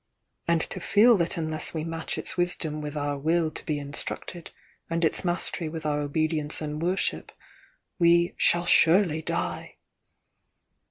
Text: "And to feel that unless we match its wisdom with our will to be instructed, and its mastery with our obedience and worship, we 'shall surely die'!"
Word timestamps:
"And 0.47 0.61
to 0.61 0.79
feel 0.79 1.15
that 1.17 1.37
unless 1.37 1.75
we 1.75 1.83
match 1.83 2.17
its 2.17 2.35
wisdom 2.35 2.81
with 2.81 2.97
our 2.97 3.19
will 3.19 3.51
to 3.51 3.63
be 3.63 3.77
instructed, 3.77 4.49
and 4.89 5.05
its 5.05 5.23
mastery 5.23 5.69
with 5.69 5.85
our 5.85 5.99
obedience 5.99 6.59
and 6.59 6.81
worship, 6.81 7.31
we 7.99 8.33
'shall 8.35 8.65
surely 8.65 9.21
die'!" 9.21 9.75